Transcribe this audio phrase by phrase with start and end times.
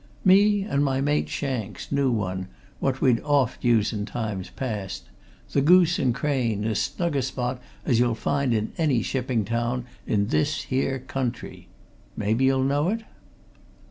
[0.25, 2.47] "Me and my mate, Shanks, knew one,
[2.79, 5.03] what we'd oft used in times past
[5.51, 9.85] the Goose and Crane, as snug a spot as you'll find in any shipping town
[10.07, 11.67] in this here country.
[12.17, 13.03] Maybe you'll know it?"